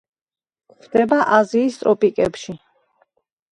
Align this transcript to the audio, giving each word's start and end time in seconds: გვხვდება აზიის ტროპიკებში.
გვხვდება 0.77 1.19
აზიის 1.37 1.79
ტროპიკებში. 1.83 2.59